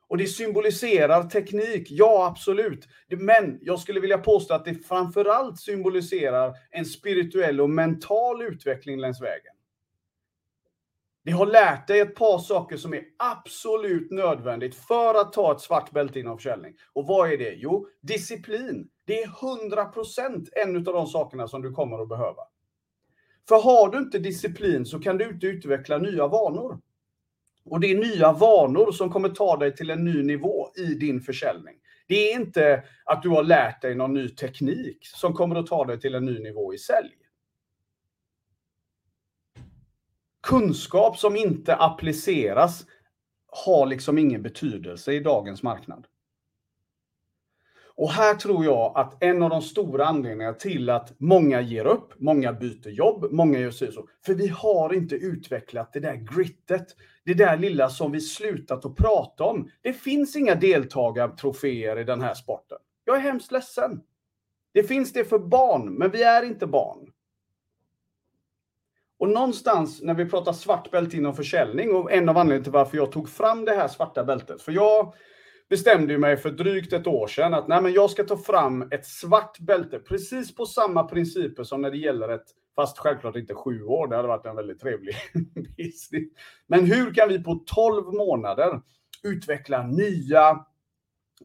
Och 0.08 0.18
det 0.18 0.26
symboliserar 0.26 1.22
teknik, 1.22 1.88
ja 1.90 2.26
absolut. 2.26 2.88
Men 3.08 3.58
jag 3.62 3.80
skulle 3.80 4.00
vilja 4.00 4.18
påstå 4.18 4.54
att 4.54 4.64
det 4.64 4.74
framförallt 4.74 5.60
symboliserar 5.60 6.54
en 6.70 6.84
spirituell 6.84 7.60
och 7.60 7.70
mental 7.70 8.42
utveckling 8.42 9.00
längs 9.00 9.22
vägen. 9.22 9.52
Det 11.24 11.32
har 11.32 11.46
lärt 11.46 11.86
dig 11.86 12.00
ett 12.00 12.14
par 12.14 12.38
saker 12.38 12.76
som 12.76 12.94
är 12.94 13.02
absolut 13.18 14.10
nödvändigt 14.10 14.74
för 14.74 15.14
att 15.20 15.32
ta 15.32 15.52
ett 15.52 15.60
svart 15.60 15.90
bälte 15.90 16.20
inom 16.20 16.38
försäljning. 16.38 16.74
Och 16.92 17.06
vad 17.06 17.32
är 17.32 17.38
det? 17.38 17.54
Jo, 17.54 17.88
disciplin. 18.00 18.88
Det 19.06 19.22
är 19.22 19.28
100% 19.28 20.48
en 20.52 20.76
av 20.76 20.82
de 20.82 21.06
sakerna 21.06 21.48
som 21.48 21.62
du 21.62 21.72
kommer 21.72 22.02
att 22.02 22.08
behöva. 22.08 22.42
För 23.48 23.62
har 23.62 23.90
du 23.90 23.98
inte 23.98 24.18
disciplin 24.18 24.86
så 24.86 25.00
kan 25.00 25.18
du 25.18 25.28
inte 25.28 25.46
utveckla 25.46 25.98
nya 25.98 26.26
vanor. 26.26 26.80
Och 27.64 27.80
det 27.80 27.90
är 27.90 27.98
nya 27.98 28.32
vanor 28.32 28.92
som 28.92 29.10
kommer 29.10 29.28
ta 29.28 29.56
dig 29.56 29.76
till 29.76 29.90
en 29.90 30.04
ny 30.04 30.22
nivå 30.22 30.70
i 30.76 30.94
din 30.94 31.20
försäljning. 31.20 31.74
Det 32.06 32.32
är 32.32 32.40
inte 32.40 32.84
att 33.04 33.22
du 33.22 33.28
har 33.28 33.42
lärt 33.42 33.82
dig 33.82 33.94
någon 33.94 34.14
ny 34.14 34.28
teknik 34.28 34.98
som 35.06 35.34
kommer 35.34 35.56
att 35.56 35.66
ta 35.66 35.84
dig 35.84 36.00
till 36.00 36.14
en 36.14 36.24
ny 36.24 36.38
nivå 36.38 36.74
i 36.74 36.78
sälj. 36.78 37.16
Kunskap 40.42 41.18
som 41.18 41.36
inte 41.36 41.76
appliceras 41.76 42.86
har 43.46 43.86
liksom 43.86 44.18
ingen 44.18 44.42
betydelse 44.42 45.12
i 45.12 45.20
dagens 45.20 45.62
marknad. 45.62 46.06
Och 47.96 48.10
här 48.10 48.34
tror 48.34 48.64
jag 48.64 48.92
att 48.94 49.22
en 49.22 49.42
av 49.42 49.50
de 49.50 49.62
stora 49.62 50.06
anledningarna 50.06 50.52
till 50.52 50.90
att 50.90 51.12
många 51.18 51.60
ger 51.60 51.86
upp, 51.86 52.12
många 52.16 52.52
byter 52.52 52.88
jobb, 52.88 53.26
många 53.32 53.58
gör 53.58 53.70
så, 53.70 54.08
för 54.26 54.34
vi 54.34 54.48
har 54.48 54.94
inte 54.94 55.14
utvecklat 55.14 55.92
det 55.92 56.00
där 56.00 56.14
grittet, 56.16 56.86
det 57.24 57.34
där 57.34 57.56
lilla 57.56 57.88
som 57.88 58.12
vi 58.12 58.20
slutat 58.20 58.84
att 58.84 58.96
prata 58.96 59.44
om. 59.44 59.70
Det 59.82 59.92
finns 59.92 60.36
inga 60.36 60.54
deltagartroféer 60.54 61.98
i 61.98 62.04
den 62.04 62.20
här 62.20 62.34
sporten. 62.34 62.78
Jag 63.04 63.16
är 63.16 63.20
hemskt 63.20 63.52
ledsen. 63.52 64.02
Det 64.72 64.82
finns 64.82 65.12
det 65.12 65.24
för 65.24 65.38
barn, 65.38 65.94
men 65.94 66.10
vi 66.10 66.22
är 66.22 66.42
inte 66.42 66.66
barn. 66.66 67.12
Och 69.18 69.28
någonstans 69.28 70.02
när 70.02 70.14
vi 70.14 70.26
pratar 70.26 70.52
svart 70.52 70.90
bälte 70.90 71.16
inom 71.16 71.34
försäljning 71.34 71.94
och 71.94 72.12
en 72.12 72.28
av 72.28 72.36
anledningarna 72.38 72.64
till 72.64 72.72
varför 72.72 72.96
jag 72.96 73.12
tog 73.12 73.28
fram 73.28 73.64
det 73.64 73.72
här 73.72 73.88
svarta 73.88 74.24
bältet, 74.24 74.62
för 74.62 74.72
jag 74.72 75.14
bestämde 75.68 76.12
ju 76.12 76.18
mig 76.18 76.36
för 76.36 76.50
drygt 76.50 76.92
ett 76.92 77.06
år 77.06 77.26
sedan 77.26 77.54
att 77.54 77.68
nej, 77.68 77.82
men 77.82 77.92
jag 77.92 78.10
ska 78.10 78.24
ta 78.24 78.36
fram 78.36 78.82
ett 78.90 79.06
svart 79.06 79.58
bälte 79.58 79.98
precis 79.98 80.54
på 80.54 80.66
samma 80.66 81.04
principer 81.04 81.64
som 81.64 81.82
när 81.82 81.90
det 81.90 81.98
gäller 81.98 82.28
ett, 82.28 82.46
fast 82.76 82.98
självklart 82.98 83.36
inte 83.36 83.54
sju 83.54 83.82
år, 83.82 84.08
det 84.08 84.16
hade 84.16 84.28
varit 84.28 84.46
en 84.46 84.56
väldigt 84.56 84.80
trevlig 84.80 85.14
business. 85.76 86.32
Men 86.66 86.84
hur 86.84 87.14
kan 87.14 87.28
vi 87.28 87.42
på 87.42 87.64
12 87.66 88.14
månader 88.14 88.80
utveckla 89.22 89.82
nya 89.82 90.64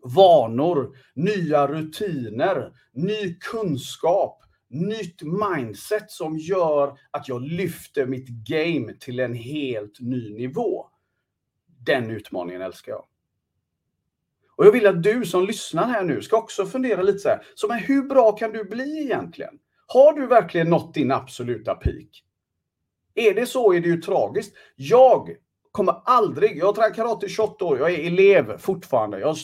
vanor, 0.04 0.98
nya 1.14 1.68
rutiner, 1.68 2.74
ny 2.94 3.36
kunskap, 3.40 4.44
nytt 4.70 5.22
mindset 5.22 6.12
som 6.12 6.38
gör 6.38 6.98
att 7.12 7.28
jag 7.28 7.42
lyfter 7.42 8.06
mitt 8.06 8.28
game 8.28 8.94
till 8.94 9.20
en 9.20 9.34
helt 9.34 10.00
ny 10.00 10.34
nivå. 10.34 10.88
Den 11.86 12.10
utmaningen 12.10 12.62
älskar 12.62 12.92
jag. 12.92 13.06
Och 14.56 14.66
jag 14.66 14.72
vill 14.72 14.88
att 14.88 15.04
du 15.04 15.26
som 15.26 15.46
lyssnar 15.46 15.88
här 15.88 16.04
nu 16.04 16.22
ska 16.22 16.38
också 16.38 16.66
fundera 16.66 17.02
lite 17.02 17.20
så 17.20 17.30
här. 17.30 17.42
Så 17.56 17.68
men 17.68 17.80
hur 17.80 18.04
bra 18.04 18.32
kan 18.32 18.52
du 18.52 18.64
bli 18.64 19.02
egentligen? 19.02 19.54
Har 19.88 20.14
du 20.14 20.28
verkligen 20.28 20.70
nått 20.70 20.94
din 20.94 21.12
absoluta 21.12 21.76
peak? 21.76 22.24
Är 23.16 23.34
det 23.34 23.46
så 23.46 23.74
är 23.74 23.80
det 23.80 23.88
ju 23.88 24.02
tragiskt. 24.02 24.56
Jag 24.76 25.36
kommer 25.72 25.96
aldrig, 26.06 26.58
jag 26.58 26.66
har 26.66 26.74
tränat 26.74 26.96
karate 26.96 27.26
i 27.26 27.30
28 27.30 27.66
år, 27.66 27.80
jag 27.80 27.92
är 27.92 28.08
elev 28.08 28.58
fortfarande. 28.58 29.20
Jag 29.20 29.28
har 29.28 29.38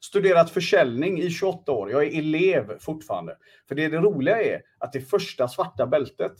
studerat 0.00 0.50
försäljning 0.50 1.20
i 1.20 1.30
28 1.30 1.72
år, 1.72 1.90
jag 1.90 2.04
är 2.04 2.18
elev 2.18 2.78
fortfarande. 2.78 3.36
För 3.68 3.74
det, 3.74 3.88
det 3.88 3.98
roliga 3.98 4.42
är 4.42 4.62
att 4.78 4.92
det 4.92 5.00
första 5.00 5.48
svarta 5.48 5.86
bältet 5.86 6.32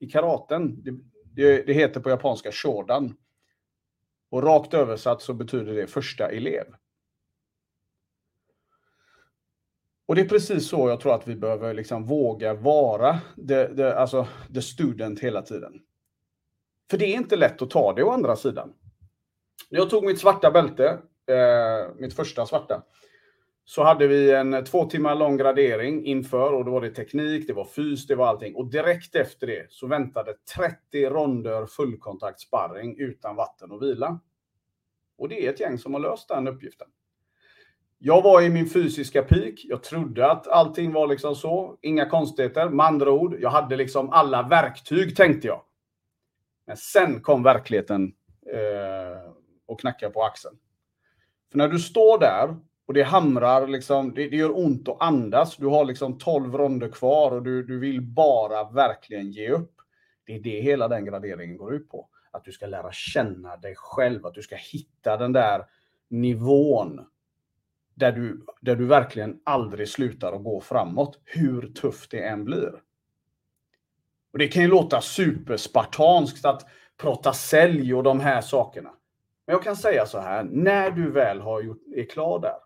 i 0.00 0.06
karaten, 0.06 0.82
det, 0.82 0.90
det, 1.34 1.66
det 1.66 1.72
heter 1.72 2.00
på 2.00 2.10
japanska 2.10 2.52
shodan. 2.52 3.14
Och 4.30 4.42
rakt 4.42 4.74
översatt 4.74 5.22
så 5.22 5.34
betyder 5.34 5.74
det 5.74 5.86
första 5.86 6.30
elev. 6.30 6.64
Och 10.08 10.14
det 10.14 10.20
är 10.20 10.28
precis 10.28 10.68
så 10.68 10.88
jag 10.88 11.00
tror 11.00 11.14
att 11.14 11.28
vi 11.28 11.36
behöver 11.36 11.74
liksom 11.74 12.04
våga 12.04 12.54
vara 12.54 13.20
the, 13.48 13.76
the, 13.76 13.84
alltså 13.84 14.28
the 14.54 14.62
student 14.62 15.20
hela 15.20 15.42
tiden. 15.42 15.72
För 16.90 16.98
det 16.98 17.04
är 17.04 17.16
inte 17.16 17.36
lätt 17.36 17.62
att 17.62 17.70
ta 17.70 17.92
det 17.92 18.02
å 18.02 18.10
andra 18.10 18.36
sidan. 18.36 18.72
När 19.70 19.78
jag 19.78 19.90
tog 19.90 20.04
mitt 20.04 20.20
svarta 20.20 20.50
bälte, 20.50 20.88
eh, 21.26 21.94
mitt 21.98 22.14
första 22.14 22.46
svarta, 22.46 22.82
så 23.64 23.82
hade 23.82 24.06
vi 24.06 24.32
en 24.34 24.64
två 24.64 24.84
timmar 24.84 25.14
lång 25.14 25.36
gradering 25.36 26.04
inför 26.04 26.52
och 26.52 26.64
då 26.64 26.70
var 26.70 26.80
det 26.80 26.90
teknik, 26.90 27.46
det 27.46 27.52
var 27.52 27.64
fys, 27.64 28.06
det 28.06 28.14
var 28.14 28.26
allting. 28.26 28.54
Och 28.54 28.70
direkt 28.70 29.14
efter 29.14 29.46
det 29.46 29.72
så 29.72 29.86
väntade 29.86 30.34
30 30.56 31.08
ronder 31.10 31.66
fullkontakt 31.66 32.40
sparring 32.40 32.98
utan 32.98 33.36
vatten 33.36 33.70
och 33.70 33.82
vila. 33.82 34.20
Och 35.18 35.28
det 35.28 35.46
är 35.46 35.50
ett 35.50 35.60
gäng 35.60 35.78
som 35.78 35.94
har 35.94 36.00
löst 36.00 36.28
den 36.28 36.48
uppgiften. 36.48 36.88
Jag 38.00 38.22
var 38.22 38.42
i 38.42 38.50
min 38.50 38.68
fysiska 38.68 39.22
peak. 39.22 39.54
Jag 39.64 39.82
trodde 39.82 40.30
att 40.30 40.48
allting 40.48 40.92
var 40.92 41.06
liksom 41.06 41.36
så. 41.36 41.78
Inga 41.82 42.08
konstigheter. 42.08 42.68
Med 42.68 42.86
andra 42.86 43.12
ord, 43.12 43.36
jag 43.40 43.50
hade 43.50 43.76
liksom 43.76 44.10
alla 44.10 44.42
verktyg 44.42 45.16
tänkte 45.16 45.46
jag. 45.46 45.62
Men 46.66 46.76
sen 46.76 47.20
kom 47.20 47.42
verkligheten 47.42 48.12
eh, 48.52 49.32
och 49.66 49.80
knackade 49.80 50.12
på 50.12 50.24
axeln. 50.24 50.56
För 51.50 51.58
när 51.58 51.68
du 51.68 51.78
står 51.78 52.18
där 52.18 52.56
och 52.86 52.94
det 52.94 53.02
hamrar, 53.02 53.66
liksom, 53.66 54.14
det, 54.14 54.28
det, 54.28 54.36
gör 54.36 54.58
ont 54.58 54.88
att 54.88 55.02
andas. 55.02 55.56
Du 55.56 55.66
har 55.66 55.84
liksom 55.84 56.18
12 56.18 56.54
ronder 56.54 56.88
kvar 56.88 57.30
och 57.30 57.42
du, 57.42 57.62
du 57.62 57.78
vill 57.78 58.00
bara 58.02 58.70
verkligen 58.70 59.30
ge 59.30 59.50
upp. 59.50 59.74
Det 60.26 60.34
är 60.34 60.40
det 60.40 60.60
hela 60.60 60.88
den 60.88 61.04
graderingen 61.04 61.56
går 61.56 61.74
ut 61.74 61.88
på. 61.88 62.08
Att 62.30 62.44
du 62.44 62.52
ska 62.52 62.66
lära 62.66 62.92
känna 62.92 63.56
dig 63.56 63.74
själv, 63.76 64.26
att 64.26 64.34
du 64.34 64.42
ska 64.42 64.56
hitta 64.56 65.16
den 65.16 65.32
där 65.32 65.64
nivån 66.08 67.00
där 67.98 68.12
du, 68.12 68.46
där 68.60 68.76
du 68.76 68.86
verkligen 68.86 69.40
aldrig 69.44 69.88
slutar 69.88 70.32
att 70.32 70.44
gå 70.44 70.60
framåt, 70.60 71.20
hur 71.24 71.72
tufft 71.72 72.10
det 72.10 72.22
än 72.22 72.44
blir. 72.44 72.82
Och 74.32 74.38
Det 74.38 74.48
kan 74.48 74.62
ju 74.62 74.68
låta 74.68 75.00
superspartanskt 75.00 76.44
att 76.44 76.66
prata 76.96 77.32
sälj 77.32 77.94
och 77.94 78.02
de 78.02 78.20
här 78.20 78.40
sakerna. 78.40 78.90
Men 79.46 79.52
jag 79.52 79.62
kan 79.62 79.76
säga 79.76 80.06
så 80.06 80.18
här, 80.18 80.44
när 80.44 80.90
du 80.90 81.10
väl 81.10 81.40
har 81.40 81.62
gjort, 81.62 81.82
är 81.96 82.04
klar 82.04 82.40
där, 82.40 82.56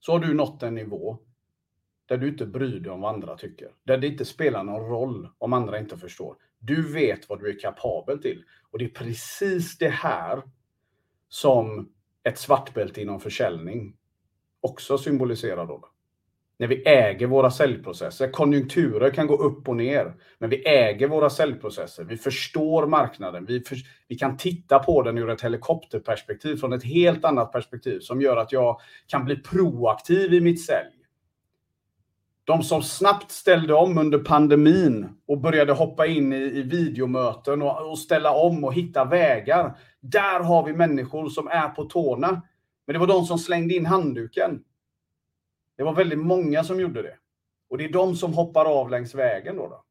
så 0.00 0.12
har 0.12 0.18
du 0.18 0.34
nått 0.34 0.62
en 0.62 0.74
nivå 0.74 1.18
där 2.06 2.18
du 2.18 2.28
inte 2.28 2.46
bryr 2.46 2.80
dig 2.80 2.92
om 2.92 3.00
vad 3.00 3.14
andra 3.14 3.36
tycker. 3.36 3.68
Där 3.84 3.98
det 3.98 4.06
inte 4.06 4.24
spelar 4.24 4.64
någon 4.64 4.88
roll 4.88 5.28
om 5.38 5.52
andra 5.52 5.78
inte 5.78 5.96
förstår. 5.96 6.36
Du 6.58 6.92
vet 6.92 7.28
vad 7.28 7.40
du 7.40 7.48
är 7.48 7.60
kapabel 7.60 8.22
till. 8.22 8.44
Och 8.70 8.78
det 8.78 8.84
är 8.84 8.88
precis 8.88 9.78
det 9.78 9.88
här 9.88 10.42
som 11.28 11.92
ett 12.28 12.38
svart 12.38 12.74
bälte 12.74 13.02
inom 13.02 13.20
försäljning 13.20 13.94
också 14.60 14.98
symboliserar 14.98 15.66
då. 15.66 15.84
När 16.58 16.66
vi 16.66 16.82
äger 16.86 17.26
våra 17.26 17.50
säljprocesser. 17.50 18.30
Konjunkturer 18.30 19.10
kan 19.10 19.26
gå 19.26 19.36
upp 19.36 19.68
och 19.68 19.76
ner, 19.76 20.14
men 20.38 20.50
vi 20.50 20.68
äger 20.68 21.08
våra 21.08 21.30
säljprocesser. 21.30 22.04
Vi 22.04 22.16
förstår 22.16 22.86
marknaden. 22.86 23.44
Vi, 23.44 23.60
för, 23.60 23.76
vi 24.08 24.18
kan 24.18 24.36
titta 24.36 24.78
på 24.78 25.02
den 25.02 25.18
ur 25.18 25.30
ett 25.30 25.42
helikopterperspektiv, 25.42 26.56
från 26.56 26.72
ett 26.72 26.84
helt 26.84 27.24
annat 27.24 27.52
perspektiv 27.52 28.00
som 28.00 28.20
gör 28.20 28.36
att 28.36 28.52
jag 28.52 28.80
kan 29.06 29.24
bli 29.24 29.36
proaktiv 29.36 30.34
i 30.34 30.40
mitt 30.40 30.64
sälj. 30.64 30.98
De 32.44 32.62
som 32.62 32.82
snabbt 32.82 33.30
ställde 33.30 33.74
om 33.74 33.98
under 33.98 34.18
pandemin 34.18 35.08
och 35.26 35.40
började 35.40 35.72
hoppa 35.72 36.06
in 36.06 36.32
i, 36.32 36.36
i 36.36 36.62
videomöten 36.62 37.62
och, 37.62 37.90
och 37.90 37.98
ställa 37.98 38.32
om 38.32 38.64
och 38.64 38.74
hitta 38.74 39.04
vägar. 39.04 39.76
Där 40.00 40.40
har 40.40 40.66
vi 40.66 40.72
människor 40.72 41.28
som 41.28 41.48
är 41.48 41.68
på 41.68 41.84
tårna. 41.84 42.42
Men 42.86 42.92
det 42.92 42.98
var 42.98 43.06
de 43.06 43.24
som 43.24 43.38
slängde 43.38 43.74
in 43.74 43.86
handduken. 43.86 44.64
Det 45.76 45.82
var 45.82 45.92
väldigt 45.92 46.18
många 46.18 46.64
som 46.64 46.80
gjorde 46.80 47.02
det. 47.02 47.16
Och 47.68 47.78
det 47.78 47.84
är 47.84 47.92
de 47.92 48.16
som 48.16 48.34
hoppar 48.34 48.64
av 48.64 48.90
längs 48.90 49.14
vägen 49.14 49.56
då. 49.56 49.68
då. 49.68 49.84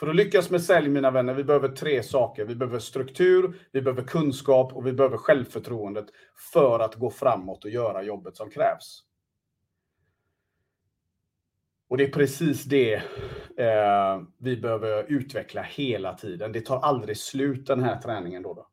För 0.00 0.06
att 0.06 0.16
lyckas 0.16 0.50
med 0.50 0.62
sälj, 0.62 0.88
mina 0.88 1.10
vänner, 1.10 1.34
vi 1.34 1.44
behöver 1.44 1.68
tre 1.68 2.02
saker. 2.02 2.44
Vi 2.44 2.54
behöver 2.54 2.78
struktur, 2.78 3.60
vi 3.72 3.82
behöver 3.82 4.02
kunskap 4.02 4.72
och 4.72 4.86
vi 4.86 4.92
behöver 4.92 5.16
självförtroendet 5.16 6.06
för 6.52 6.80
att 6.80 6.94
gå 6.94 7.10
framåt 7.10 7.64
och 7.64 7.70
göra 7.70 8.02
jobbet 8.02 8.36
som 8.36 8.50
krävs. 8.50 9.05
Och 11.88 11.96
det 11.96 12.04
är 12.04 12.12
precis 12.12 12.64
det 12.64 12.94
eh, 13.56 14.22
vi 14.38 14.56
behöver 14.56 15.12
utveckla 15.12 15.62
hela 15.62 16.14
tiden. 16.14 16.52
Det 16.52 16.60
tar 16.60 16.78
aldrig 16.78 17.16
slut 17.16 17.66
den 17.66 17.82
här 17.82 18.00
träningen. 18.00 18.42
Då, 18.42 18.54
då. 18.54 18.66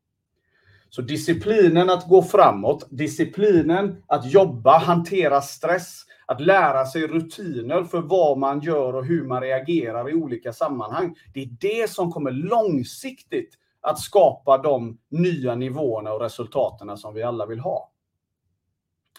Så 0.90 1.02
disciplinen 1.02 1.90
att 1.90 2.08
gå 2.08 2.24
framåt, 2.24 2.88
disciplinen 2.90 4.04
att 4.08 4.32
jobba, 4.32 4.78
hantera 4.78 5.42
stress, 5.42 6.04
att 6.26 6.42
lära 6.42 6.86
sig 6.86 7.08
rutiner 7.08 7.84
för 7.84 8.02
vad 8.02 8.38
man 8.38 8.62
gör 8.62 8.96
och 8.96 9.06
hur 9.06 9.24
man 9.24 9.42
reagerar 9.42 10.10
i 10.10 10.14
olika 10.14 10.54
sammanhang. 10.54 11.16
Det 11.34 11.44
är 11.44 11.50
det 11.60 11.90
som 11.90 12.12
kommer 12.12 12.32
långsiktigt 12.32 13.58
att 13.82 14.00
skapa 14.00 14.58
de 14.58 14.98
nya 15.10 15.56
nivåerna 15.56 16.14
och 16.14 16.22
resultaten 16.22 16.98
som 16.98 17.14
vi 17.14 17.24
alla 17.24 17.46
vill 17.46 17.60
ha. 17.60 17.92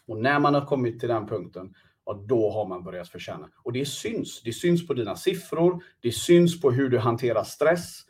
Och 0.09 0.19
när 0.19 0.39
man 0.39 0.55
har 0.55 0.67
kommit 0.67 1.01
till 1.01 1.09
den 1.09 1.27
punkten, 1.27 1.75
ja, 2.07 2.25
då 2.29 2.51
har 2.51 2.67
man 2.67 2.85
börjat 2.85 3.09
förtjäna. 3.09 3.51
Och 3.57 3.73
det 3.73 3.87
syns. 3.87 4.43
Det 4.43 4.53
syns 4.53 4.87
på 4.87 4.95
dina 4.95 5.17
siffror, 5.17 5.85
det 6.01 6.13
syns 6.13 6.61
på 6.61 6.71
hur 6.71 6.89
du 6.89 6.99
hanterar 6.99 7.45
stress. 7.45 8.01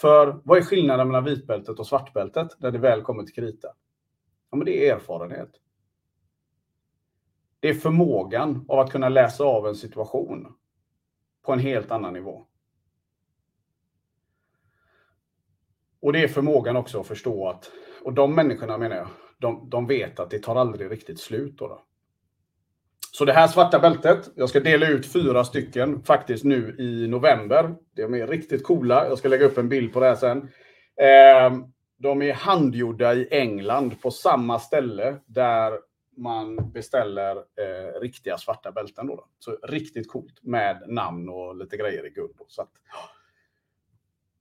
För 0.00 0.40
vad 0.44 0.58
är 0.58 0.62
skillnaden 0.62 1.06
mellan 1.06 1.24
vitbältet 1.24 1.78
och 1.78 1.86
svartbältet 1.86 2.48
när 2.58 2.70
det 2.70 2.78
väl 2.78 3.02
kommer 3.02 3.22
till 3.22 3.34
krita? 3.34 3.68
Ja, 4.50 4.56
men 4.56 4.64
det 4.64 4.88
är 4.88 4.94
erfarenhet. 4.94 5.50
Det 7.60 7.68
är 7.68 7.74
förmågan 7.74 8.64
av 8.68 8.78
att 8.78 8.90
kunna 8.90 9.08
läsa 9.08 9.44
av 9.44 9.66
en 9.66 9.74
situation 9.74 10.54
på 11.42 11.52
en 11.52 11.58
helt 11.58 11.90
annan 11.90 12.12
nivå. 12.12 12.46
Och 16.00 16.12
det 16.12 16.22
är 16.22 16.28
förmågan 16.28 16.76
också 16.76 17.00
att 17.00 17.06
förstå 17.06 17.48
att, 17.48 17.70
och 18.02 18.12
de 18.12 18.34
människorna 18.34 18.78
menar 18.78 18.96
jag, 18.96 19.08
de, 19.38 19.70
de 19.70 19.86
vet 19.86 20.20
att 20.20 20.30
det 20.30 20.38
tar 20.38 20.56
aldrig 20.56 20.90
riktigt 20.90 21.20
slut. 21.20 21.58
Då, 21.58 21.68
då. 21.68 21.82
Så 23.12 23.24
det 23.24 23.32
här 23.32 23.48
svarta 23.48 23.78
bältet, 23.78 24.30
jag 24.36 24.48
ska 24.48 24.60
dela 24.60 24.88
ut 24.88 25.12
fyra 25.12 25.44
stycken 25.44 26.02
faktiskt 26.02 26.44
nu 26.44 26.76
i 26.78 27.08
november. 27.08 27.74
De 27.96 28.14
är 28.14 28.26
riktigt 28.26 28.64
coola. 28.64 29.08
Jag 29.08 29.18
ska 29.18 29.28
lägga 29.28 29.46
upp 29.46 29.58
en 29.58 29.68
bild 29.68 29.92
på 29.92 30.00
det 30.00 30.06
här 30.06 30.14
sen. 30.14 30.38
Eh, 31.00 31.58
de 31.98 32.22
är 32.22 32.32
handgjorda 32.32 33.14
i 33.14 33.28
England 33.30 34.00
på 34.02 34.10
samma 34.10 34.58
ställe 34.58 35.16
där 35.26 35.72
man 36.16 36.72
beställer 36.72 37.36
eh, 37.36 38.00
riktiga 38.00 38.38
svarta 38.38 38.72
bälten. 38.72 39.06
Då, 39.06 39.26
Så 39.38 39.58
riktigt 39.62 40.08
coolt 40.08 40.42
med 40.42 40.82
namn 40.86 41.28
och 41.28 41.56
lite 41.56 41.76
grejer 41.76 42.06
i 42.06 42.10
guld. 42.10 42.36
Så 42.48 42.62
att, 42.62 42.70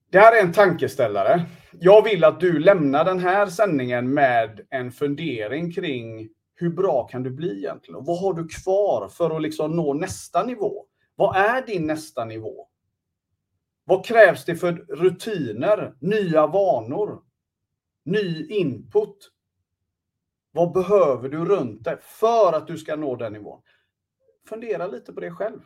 det 0.10 0.20
här 0.20 0.38
är 0.38 0.42
en 0.42 0.54
tankeställare. 0.54 1.46
Jag 1.72 2.04
vill 2.04 2.24
att 2.24 2.40
du 2.40 2.60
lämnar 2.60 3.06
den 3.06 3.20
här 3.20 3.46
sändningen 3.46 4.14
med 4.14 4.62
en 4.70 4.92
fundering 4.92 5.72
kring 5.72 6.30
hur 6.64 6.70
bra 6.70 7.08
kan 7.08 7.24
du 7.24 7.30
bli 7.30 7.58
egentligen? 7.58 7.96
Och 7.96 8.06
vad 8.06 8.20
har 8.20 8.34
du 8.34 8.48
kvar 8.48 9.10
för 9.10 9.36
att 9.36 9.42
liksom 9.42 9.76
nå 9.76 9.94
nästa 9.94 10.44
nivå? 10.44 10.86
Vad 11.16 11.36
är 11.36 11.66
din 11.66 11.88
nästa 11.88 12.26
nivå? 12.26 12.70
Vad 13.84 14.06
krävs 14.06 14.46
det 14.46 14.56
för 14.56 14.74
rutiner, 14.74 15.96
nya 16.00 16.48
vanor, 16.48 17.24
ny 18.04 18.48
input? 18.48 19.32
Vad 20.52 20.72
behöver 20.72 21.30
du 21.30 21.46
runt 21.46 21.84
dig 21.84 21.98
för 22.02 22.54
att 22.54 22.68
du 22.68 22.78
ska 22.78 22.96
nå 22.96 23.16
den 23.16 23.34
nivån? 23.34 23.62
Fundera 24.50 24.88
lite 24.88 25.14
på 25.14 25.20
det 25.20 25.32
själv. 25.32 25.60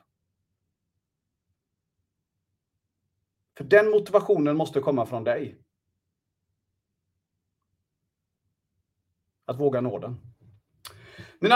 För 3.57 3.63
den 3.63 3.89
motivationen 3.89 4.57
måste 4.57 4.79
komma 4.79 5.05
från 5.05 5.23
dig. 5.23 5.57
Att 9.45 9.59
våga 9.59 9.81
nå 9.81 9.99
den. 9.99 10.36